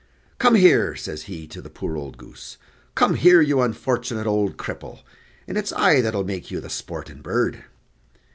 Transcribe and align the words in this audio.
Come 0.39 0.55
here!" 0.55 0.95
says 0.95 1.25
he 1.29 1.45
to 1.49 1.61
the 1.61 1.69
poor 1.69 1.95
old 1.95 2.17
goose 2.17 2.57
"come 2.95 3.13
here, 3.13 3.39
you 3.39 3.61
unfortunate 3.61 4.25
ould 4.25 4.57
cripple, 4.57 5.03
and 5.47 5.59
it's 5.59 5.71
I 5.73 6.01
that'll 6.01 6.23
make 6.23 6.49
you 6.49 6.59
the 6.59 6.71
sporting 6.71 7.21
bird." 7.21 7.65